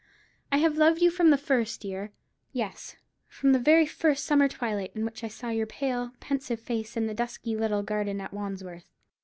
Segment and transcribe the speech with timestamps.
[0.51, 2.95] I have loved you from the first, dear—yes,
[3.27, 7.05] from the very first summer twilight in which I saw your pale, pensive face in
[7.05, 8.89] the dusky little garden at Wandsworth.